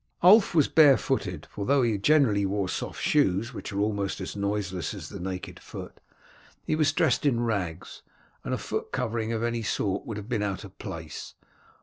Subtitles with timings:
[0.23, 4.95] Ulf was barefooted, for although he generally wore soft shoes which were almost as noiseless
[4.95, 5.99] as the naked foot,
[6.65, 8.01] he was dressed in rags,
[8.43, 11.35] and a foot covering of any sort would have been out of place.